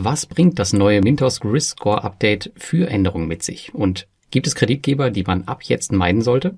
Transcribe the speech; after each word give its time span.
Was 0.00 0.26
bringt 0.26 0.60
das 0.60 0.72
neue 0.72 1.00
Mintos 1.00 1.44
Risk 1.44 1.80
Score 1.80 2.04
Update 2.04 2.52
für 2.54 2.88
Änderungen 2.88 3.26
mit 3.26 3.42
sich? 3.42 3.74
Und 3.74 4.06
gibt 4.30 4.46
es 4.46 4.54
Kreditgeber, 4.54 5.10
die 5.10 5.24
man 5.24 5.42
ab 5.48 5.64
jetzt 5.64 5.90
meiden 5.90 6.22
sollte? 6.22 6.56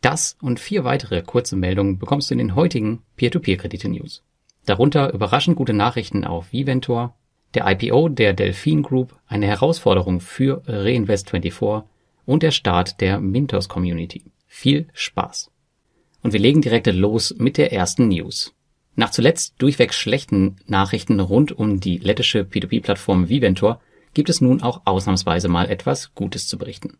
Das 0.00 0.38
und 0.40 0.58
vier 0.58 0.84
weitere 0.84 1.20
kurze 1.20 1.54
Meldungen 1.54 1.98
bekommst 1.98 2.30
du 2.30 2.32
in 2.32 2.38
den 2.38 2.54
heutigen 2.54 3.02
Peer-to-Peer-Kredite-News. 3.16 4.22
Darunter 4.64 5.12
überraschend 5.12 5.58
gute 5.58 5.74
Nachrichten 5.74 6.24
auf 6.24 6.50
Viventor, 6.50 7.14
der 7.52 7.70
IPO 7.70 8.08
der 8.08 8.32
Delphin 8.32 8.82
Group, 8.82 9.14
eine 9.26 9.48
Herausforderung 9.48 10.20
für 10.20 10.62
Reinvest24 10.62 11.82
und 12.24 12.42
der 12.42 12.52
Start 12.52 13.02
der 13.02 13.20
Mintos 13.20 13.68
Community. 13.68 14.24
Viel 14.46 14.88
Spaß! 14.94 15.50
Und 16.22 16.32
wir 16.32 16.40
legen 16.40 16.62
direkt 16.62 16.86
los 16.86 17.34
mit 17.36 17.58
der 17.58 17.70
ersten 17.70 18.08
News. 18.08 18.54
Nach 18.98 19.10
zuletzt 19.10 19.54
durchweg 19.58 19.94
schlechten 19.94 20.56
Nachrichten 20.66 21.20
rund 21.20 21.56
um 21.56 21.78
die 21.78 21.98
lettische 21.98 22.40
P2P-Plattform 22.40 23.28
Viventor 23.28 23.80
gibt 24.12 24.28
es 24.28 24.40
nun 24.40 24.60
auch 24.60 24.80
ausnahmsweise 24.86 25.46
mal 25.46 25.70
etwas 25.70 26.16
Gutes 26.16 26.48
zu 26.48 26.58
berichten. 26.58 26.98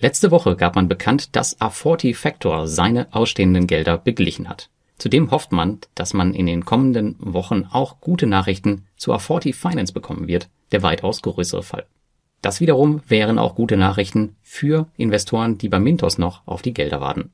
Letzte 0.00 0.32
Woche 0.32 0.56
gab 0.56 0.74
man 0.74 0.88
bekannt, 0.88 1.36
dass 1.36 1.60
A40 1.60 2.16
Factor 2.16 2.66
seine 2.66 3.14
ausstehenden 3.14 3.68
Gelder 3.68 3.96
beglichen 3.96 4.48
hat. 4.48 4.70
Zudem 4.98 5.30
hofft 5.30 5.52
man, 5.52 5.78
dass 5.94 6.14
man 6.14 6.34
in 6.34 6.46
den 6.46 6.64
kommenden 6.64 7.14
Wochen 7.20 7.64
auch 7.70 8.00
gute 8.00 8.26
Nachrichten 8.26 8.84
zu 8.96 9.14
A40 9.14 9.54
Finance 9.54 9.92
bekommen 9.92 10.26
wird, 10.26 10.48
der 10.72 10.82
weitaus 10.82 11.22
größere 11.22 11.62
Fall. 11.62 11.86
Das 12.42 12.60
wiederum 12.60 13.02
wären 13.06 13.38
auch 13.38 13.54
gute 13.54 13.76
Nachrichten 13.76 14.34
für 14.42 14.88
Investoren, 14.96 15.58
die 15.58 15.68
bei 15.68 15.78
Mintos 15.78 16.18
noch 16.18 16.44
auf 16.44 16.62
die 16.62 16.74
Gelder 16.74 17.00
warten. 17.00 17.30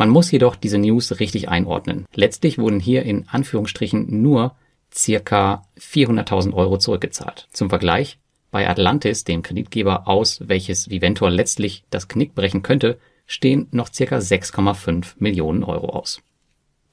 Man 0.00 0.08
muss 0.08 0.30
jedoch 0.30 0.56
diese 0.56 0.78
News 0.78 1.20
richtig 1.20 1.50
einordnen. 1.50 2.06
Letztlich 2.14 2.56
wurden 2.56 2.80
hier 2.80 3.02
in 3.02 3.28
Anführungsstrichen 3.28 4.22
nur 4.22 4.56
circa 4.90 5.66
400.000 5.78 6.54
Euro 6.54 6.78
zurückgezahlt. 6.78 7.48
Zum 7.52 7.68
Vergleich, 7.68 8.18
bei 8.50 8.66
Atlantis, 8.66 9.24
dem 9.24 9.42
Kreditgeber 9.42 10.08
aus, 10.08 10.40
welches 10.48 10.88
Viventor 10.88 11.28
letztlich 11.28 11.84
das 11.90 12.08
Knick 12.08 12.34
brechen 12.34 12.62
könnte, 12.62 12.98
stehen 13.26 13.68
noch 13.72 13.92
circa 13.92 14.16
6,5 14.16 15.16
Millionen 15.18 15.64
Euro 15.64 15.90
aus. 15.90 16.22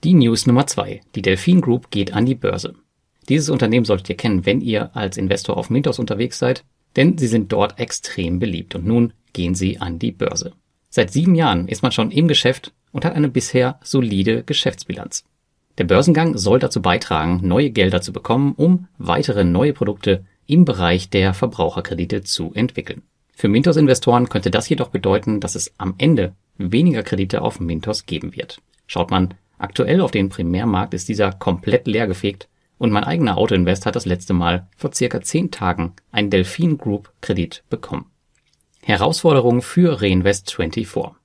Die 0.04 0.14
News 0.14 0.46
Nummer 0.46 0.68
zwei: 0.68 1.00
Die 1.16 1.22
Delphin 1.22 1.62
Group 1.62 1.90
geht 1.92 2.12
an 2.12 2.26
die 2.26 2.36
Börse. 2.36 2.76
Dieses 3.30 3.50
Unternehmen 3.50 3.86
solltet 3.86 4.10
ihr 4.10 4.18
kennen, 4.18 4.46
wenn 4.46 4.60
ihr 4.60 4.94
als 4.98 5.16
Investor 5.16 5.56
auf 5.56 5.70
Mintos 5.70 6.00
unterwegs 6.00 6.40
seid, 6.40 6.66
denn 6.98 7.18
sie 7.18 7.28
sind 7.28 7.54
dort 7.54 7.80
extrem 7.80 8.40
beliebt 8.40 8.76
und 8.76 8.86
nun 8.86 9.14
gehen 9.32 9.56
sie 9.56 9.80
an 9.80 9.98
die 9.98 10.12
Börse. 10.12 10.52
Seit 10.90 11.12
sieben 11.12 11.36
Jahren 11.36 11.70
ist 11.70 11.84
man 11.84 11.94
schon 11.94 12.12
im 12.12 12.28
Geschäft 12.28 12.74
und 12.98 13.06
hat 13.06 13.14
eine 13.14 13.30
bisher 13.30 13.80
solide 13.84 14.42
Geschäftsbilanz. 14.44 15.24
Der 15.78 15.84
Börsengang 15.84 16.36
soll 16.36 16.58
dazu 16.58 16.82
beitragen, 16.82 17.42
neue 17.44 17.70
Gelder 17.70 18.02
zu 18.02 18.12
bekommen, 18.12 18.56
um 18.58 18.88
weitere 18.98 19.44
neue 19.44 19.72
Produkte 19.72 20.26
im 20.48 20.66
Bereich 20.66 21.12
der 21.12 21.36
Verbraucherkredite 21.36 22.24
zu 22.24 22.52
entwickeln. 22.56 23.04
Für 23.36 23.50
Mintos-Investoren 23.50 24.30
könnte 24.30 24.50
das 24.50 24.68
jedoch 24.68 24.90
bedeuten, 24.90 25.40
dass 25.40 25.54
es 25.54 25.76
am 25.78 25.94
Ende 26.00 26.34
weniger 26.58 27.04
Kredite 27.04 27.44
auf 27.44 27.60
Mintos 27.60 28.08
geben 28.08 28.36
wird. 28.36 28.58
Schaut 28.88 29.12
man 29.12 29.36
Aktuell 29.60 30.02
auf 30.02 30.10
den 30.10 30.30
Primärmarkt 30.30 30.96
ist 30.96 31.08
dieser 31.08 31.32
komplett 31.32 31.86
leergefegt 31.86 32.48
und 32.80 32.92
mein 32.92 33.04
eigener 33.04 33.38
Autoinvest 33.38 33.86
hat 33.86 33.96
das 33.96 34.06
letzte 34.06 34.34
Mal 34.34 34.68
vor 34.76 34.92
circa 34.92 35.22
10 35.22 35.52
Tagen 35.52 35.94
einen 36.12 36.32
Delphin 36.32 36.80
Group 36.80 37.12
Kredit 37.22 37.64
bekommen. 37.70 38.06
Herausforderung 38.82 39.62
für 39.62 40.00
Reinvest24. 40.00 41.17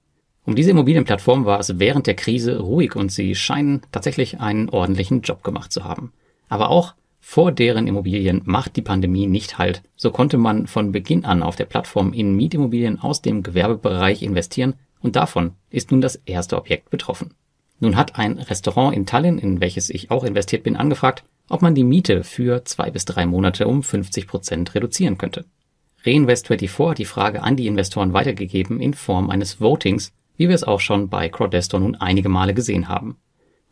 Um 0.53 0.57
diese 0.57 0.73
Immobilienplattform 0.73 1.47
war 1.47 1.61
es 1.61 1.79
während 1.79 2.07
der 2.07 2.13
Krise 2.13 2.61
ruhig 2.61 2.95
und 2.95 3.11
sie 3.11 3.35
scheinen 3.35 3.81
tatsächlich 3.91 4.39
einen 4.41 4.69
ordentlichen 4.69 5.23
Job 5.23 5.43
gemacht 5.43 5.73
zu 5.73 5.85
haben. 5.85 6.13
Aber 6.51 6.69
auch 6.69 6.93
vor 7.21 7.53
deren 7.53 7.87
Immobilien 7.87 8.43
macht 8.45 8.77
die 8.77 8.83
Pandemie 8.83 9.27
nicht 9.27 9.57
halt. 9.57 9.83
So 9.97 10.11
konnte 10.11 10.37
man 10.37 10.67
von 10.67 10.93
Beginn 10.93 11.25
an 11.25 11.43
auf 11.43 11.57
der 11.57 11.65
Plattform 11.65 12.13
in 12.13 12.37
Mietimmobilien 12.37 13.01
aus 13.01 13.23
dem 13.23 13.43
Gewerbebereich 13.43 14.23
investieren 14.23 14.75
und 15.01 15.17
davon 15.17 15.53
ist 15.71 15.91
nun 15.91 16.03
das 16.03 16.17
erste 16.27 16.59
Objekt 16.59 16.91
betroffen. 16.91 17.33
Nun 17.81 17.97
hat 17.97 18.19
ein 18.19 18.39
Restaurant 18.39 18.95
in 18.95 19.07
Tallinn, 19.07 19.39
in 19.39 19.63
welches 19.63 19.89
ich 19.89 20.11
auch 20.11 20.23
investiert 20.23 20.65
bin, 20.65 20.77
angefragt, 20.77 21.25
ob 21.49 21.63
man 21.63 21.75
die 21.75 21.83
Miete 21.83 22.25
für 22.25 22.63
zwei 22.67 22.91
bis 22.91 23.07
drei 23.07 23.25
Monate 23.25 23.67
um 23.67 23.83
50 23.83 24.27
Prozent 24.27 24.75
reduzieren 24.75 25.17
könnte. 25.17 25.47
Reinvest24 26.05 26.91
hat 26.91 26.99
die 26.99 27.07
Frage 27.07 27.43
an 27.43 27.57
die 27.57 27.69
Investoren 27.69 28.13
weitergegeben 28.13 28.81
in 28.81 28.93
Form 28.93 29.31
eines 29.31 29.55
Votings, 29.55 30.13
wie 30.37 30.49
wir 30.49 30.55
es 30.55 30.65
auch 30.65 30.81
schon 30.81 31.09
bei 31.09 31.29
Crowdestor 31.29 31.81
nun 31.81 31.95
einige 31.95 32.29
Male 32.29 32.55
gesehen 32.55 32.89
haben. 32.89 33.17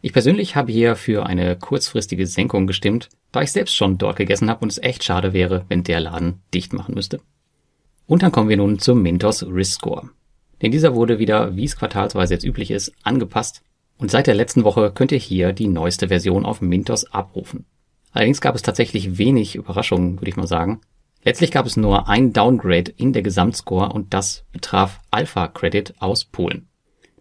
Ich 0.03 0.13
persönlich 0.13 0.57
habe 0.57 0.73
hier 0.73 0.97
für 0.97 1.27
eine 1.27 1.57
kurzfristige 1.57 2.27
Senkung 2.27 2.67
gestimmt, 2.67 3.09
da 3.33 3.43
ich 3.43 3.53
selbst 3.53 3.77
schon 3.77 3.99
dort 3.99 4.17
gegessen 4.17 4.49
habe 4.49 4.63
und 4.63 4.73
es 4.73 4.83
echt 4.83 5.05
schade 5.05 5.33
wäre, 5.33 5.65
wenn 5.69 5.85
der 5.85 6.01
Laden 6.01 6.41
dicht 6.55 6.73
machen 6.73 6.95
müsste. 6.95 7.21
Und 8.07 8.23
dann 8.23 8.33
kommen 8.33 8.49
wir 8.49 8.57
nun 8.57 8.79
zum 8.79 9.03
Mintos 9.03 9.43
Risk 9.43 9.75
Score. 9.75 10.09
Denn 10.63 10.73
dieser 10.73 10.95
wurde 10.95 11.19
wieder, 11.19 11.55
wie 11.55 11.65
es 11.65 11.77
quartalsweise 11.77 12.35
jetzt 12.35 12.45
üblich 12.45 12.71
ist, 12.71 12.93
angepasst 13.03 13.63
und 13.99 14.11
seit 14.11 14.27
der 14.27 14.35
letzten 14.35 14.65
Woche 14.65 14.91
könnt 14.93 15.13
ihr 15.13 15.19
hier 15.19 15.53
die 15.53 15.69
neueste 15.69 16.09
Version 16.09 16.47
auf 16.47 16.63
Mintos 16.63 17.05
abrufen. 17.13 17.67
Allerdings 18.13 18.41
gab 18.41 18.55
es 18.55 18.63
tatsächlich 18.63 19.19
wenig 19.19 19.55
Überraschungen, 19.55 20.19
würde 20.21 20.31
ich 20.31 20.37
mal 20.37 20.47
sagen. 20.47 20.81
Letztlich 21.23 21.51
gab 21.51 21.67
es 21.67 21.77
nur 21.77 22.09
ein 22.09 22.33
Downgrade 22.33 22.93
in 22.97 23.13
der 23.13 23.23
Gesamtscore 23.23 23.93
und 23.93 24.15
das 24.15 24.45
betraf 24.53 25.01
Alpha 25.11 25.49
Credit 25.49 25.95
aus 25.99 26.25
Polen. 26.25 26.69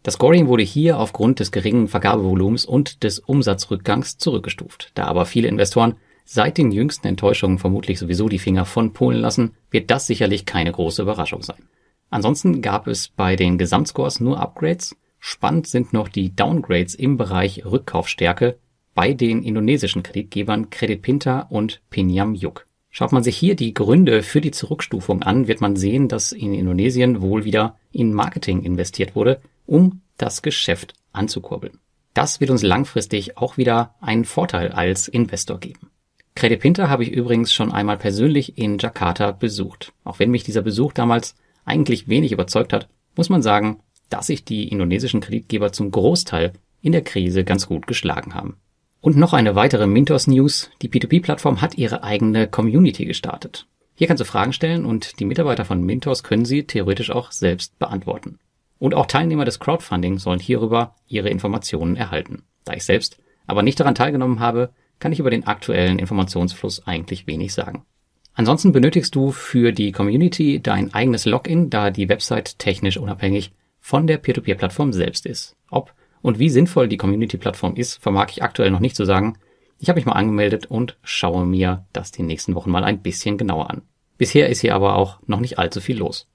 Das 0.03 0.13
Scoring 0.13 0.47
wurde 0.47 0.63
hier 0.63 0.97
aufgrund 0.97 1.39
des 1.39 1.51
geringen 1.51 1.87
Vergabevolumens 1.87 2.63
und 2.63 3.03
des 3.03 3.19
Umsatzrückgangs 3.19 4.17
zurückgestuft. 4.17 4.91
Da 4.93 5.05
aber 5.05 5.25
viele 5.25 5.49
Investoren 5.49 5.95
seit 6.23 6.57
den 6.57 6.71
jüngsten 6.71 7.07
Enttäuschungen 7.07 7.59
vermutlich 7.59 7.99
sowieso 7.99 8.29
die 8.29 8.39
Finger 8.39 8.65
von 8.65 8.93
Polen 8.93 9.19
lassen, 9.19 9.51
wird 9.71 9.91
das 9.91 10.07
sicherlich 10.07 10.45
keine 10.45 10.71
große 10.71 11.01
Überraschung 11.01 11.43
sein. 11.43 11.67
Ansonsten 12.09 12.61
gab 12.61 12.87
es 12.87 13.09
bei 13.09 13.35
den 13.35 13.57
Gesamtscores 13.57 14.19
nur 14.19 14.39
Upgrades 14.39 14.95
Spannend 15.19 15.67
sind 15.67 15.91
noch 15.91 16.07
die 16.07 16.33
Downgrades 16.33 16.95
im 16.95 17.17
Bereich 17.17 17.65
Rückkaufsstärke 17.65 18.57
bei 18.95 19.13
den 19.13 19.43
indonesischen 19.43 20.01
Kreditgebern 20.01 20.69
Credit 20.69 21.01
Pinta 21.01 21.41
und 21.41 21.81
Pinyam 21.89 22.35
Yuk. 22.35 22.68
Schaut 22.89 23.11
man 23.11 23.23
sich 23.23 23.37
hier 23.37 23.55
die 23.55 23.73
Gründe 23.73 24.23
für 24.23 24.41
die 24.41 24.51
Zurückstufung 24.51 25.21
an, 25.23 25.47
wird 25.47 25.61
man 25.61 25.75
sehen, 25.75 26.07
dass 26.07 26.31
in 26.31 26.53
Indonesien 26.53 27.21
wohl 27.21 27.45
wieder 27.45 27.77
in 27.91 28.13
Marketing 28.13 28.63
investiert 28.63 29.15
wurde, 29.15 29.39
um 29.65 30.01
das 30.17 30.41
Geschäft 30.41 30.93
anzukurbeln. 31.13 31.79
Das 32.13 32.39
wird 32.39 32.49
uns 32.49 32.63
langfristig 32.63 33.37
auch 33.37 33.57
wieder 33.57 33.95
einen 34.01 34.25
Vorteil 34.25 34.71
als 34.71 35.07
Investor 35.07 35.59
geben. 35.59 35.91
Credit 36.35 36.59
Pinta 36.59 36.89
habe 36.89 37.03
ich 37.03 37.11
übrigens 37.11 37.53
schon 37.53 37.71
einmal 37.71 37.97
persönlich 37.97 38.57
in 38.57 38.77
Jakarta 38.77 39.31
besucht. 39.31 39.93
Auch 40.03 40.19
wenn 40.19 40.31
mich 40.31 40.43
dieser 40.43 40.61
Besuch 40.61 40.93
damals 40.93 41.35
eigentlich 41.65 42.07
wenig 42.07 42.31
überzeugt 42.31 42.73
hat, 42.73 42.87
muss 43.15 43.29
man 43.29 43.41
sagen, 43.41 43.81
dass 44.09 44.27
sich 44.27 44.45
die 44.45 44.69
indonesischen 44.69 45.21
Kreditgeber 45.21 45.71
zum 45.71 45.91
Großteil 45.91 46.53
in 46.81 46.93
der 46.93 47.03
Krise 47.03 47.43
ganz 47.43 47.67
gut 47.67 47.87
geschlagen 47.87 48.33
haben. 48.33 48.57
Und 49.01 49.15
noch 49.15 49.31
eine 49.31 49.55
weitere 49.55 49.87
Mintos 49.87 50.27
News. 50.27 50.71
Die 50.81 50.89
P2P-Plattform 50.89 51.61
hat 51.61 51.77
ihre 51.77 52.03
eigene 52.03 52.47
Community 52.47 53.05
gestartet. 53.05 53.65
Hier 53.95 54.07
kannst 54.07 54.19
du 54.19 54.25
Fragen 54.25 54.51
stellen 54.51 54.85
und 54.85 55.19
die 55.19 55.25
Mitarbeiter 55.25 55.63
von 55.63 55.81
Mintos 55.81 56.23
können 56.23 56.43
sie 56.43 56.63
theoretisch 56.63 57.09
auch 57.09 57.31
selbst 57.31 57.79
beantworten. 57.79 58.39
Und 58.77 58.93
auch 58.93 59.05
Teilnehmer 59.05 59.45
des 59.45 59.59
Crowdfunding 59.59 60.19
sollen 60.19 60.39
hierüber 60.39 60.95
ihre 61.07 61.29
Informationen 61.29 61.95
erhalten. 61.95 62.43
Da 62.65 62.73
ich 62.73 62.83
selbst 62.83 63.17
aber 63.47 63.63
nicht 63.63 63.79
daran 63.79 63.95
teilgenommen 63.95 64.41
habe, 64.41 64.69
kann 64.99 65.11
ich 65.11 65.19
über 65.19 65.31
den 65.31 65.47
aktuellen 65.47 65.97
Informationsfluss 65.97 66.85
eigentlich 66.85 67.25
wenig 67.25 67.53
sagen. 67.53 67.85
Ansonsten 68.33 68.73
benötigst 68.73 69.15
du 69.15 69.31
für 69.31 69.71
die 69.71 69.91
Community 69.91 70.61
dein 70.61 70.93
eigenes 70.93 71.25
Login, 71.25 71.69
da 71.69 71.89
die 71.89 72.09
Website 72.09 72.59
technisch 72.59 72.97
unabhängig 72.97 73.51
von 73.79 74.07
der 74.07 74.17
Peer-to-Peer-Plattform 74.17 74.93
selbst 74.93 75.25
ist. 75.25 75.55
Ob 75.69 75.93
und 76.21 76.39
wie 76.39 76.49
sinnvoll 76.49 76.87
die 76.87 76.97
Community-Plattform 76.97 77.75
ist, 77.75 78.01
vermag 78.01 78.27
ich 78.29 78.43
aktuell 78.43 78.71
noch 78.71 78.79
nicht 78.79 78.95
zu 78.95 79.05
sagen. 79.05 79.37
Ich 79.79 79.89
habe 79.89 79.97
mich 79.97 80.05
mal 80.05 80.13
angemeldet 80.13 80.65
und 80.65 80.97
schaue 81.03 81.45
mir 81.45 81.85
das 81.93 82.11
die 82.11 82.23
nächsten 82.23 82.55
Wochen 82.55 82.71
mal 82.71 82.83
ein 82.83 83.01
bisschen 83.01 83.37
genauer 83.37 83.69
an. 83.69 83.81
Bisher 84.17 84.49
ist 84.49 84.59
hier 84.59 84.75
aber 84.75 84.95
auch 84.95 85.19
noch 85.27 85.39
nicht 85.39 85.57
allzu 85.57 85.79
viel 85.79 85.97
los. 85.97 86.27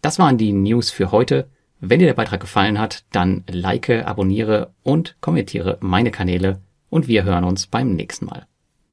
Das 0.00 0.18
waren 0.18 0.38
die 0.38 0.52
News 0.52 0.90
für 0.90 1.10
heute. 1.10 1.48
Wenn 1.80 1.98
dir 1.98 2.06
der 2.06 2.14
Beitrag 2.14 2.40
gefallen 2.40 2.78
hat, 2.78 3.04
dann 3.10 3.42
like, 3.50 3.90
abonniere 3.90 4.72
und 4.82 5.16
kommentiere 5.20 5.78
meine 5.80 6.10
Kanäle 6.10 6.60
und 6.88 7.08
wir 7.08 7.24
hören 7.24 7.44
uns 7.44 7.66
beim 7.66 7.94
nächsten 7.94 8.26
Mal. 8.26 8.46